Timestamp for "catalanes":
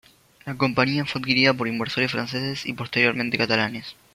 3.37-3.95